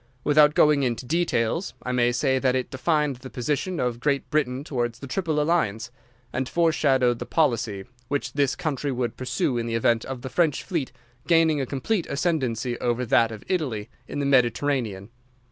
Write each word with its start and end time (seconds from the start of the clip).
Without 0.23 0.55
going 0.55 0.81
into 0.81 1.05
details, 1.05 1.75
I 1.83 1.91
may 1.91 2.11
say 2.11 2.39
that 2.39 2.55
it 2.55 2.71
defined 2.71 3.17
the 3.17 3.29
position 3.29 3.79
of 3.79 3.99
Great 3.99 4.27
Britain 4.31 4.63
towards 4.63 4.97
the 4.97 5.05
Triple 5.05 5.39
Alliance, 5.39 5.91
and 6.33 6.49
fore 6.49 6.71
shadowed 6.71 7.19
the 7.19 7.25
policy 7.27 7.83
which 8.07 8.33
this 8.33 8.55
country 8.55 8.91
would 8.91 9.15
pursue 9.15 9.59
in 9.59 9.67
the 9.67 9.75
event 9.75 10.03
of 10.05 10.23
the 10.23 10.29
French 10.29 10.63
fleet 10.63 10.91
gaining 11.27 11.61
a 11.61 11.67
complete 11.67 12.07
ascendancy 12.07 12.79
over 12.79 13.05
that 13.05 13.31
of 13.31 13.43
Italy 13.47 13.89
in 14.07 14.17
the 14.17 14.25
Mediterranean. 14.25 15.11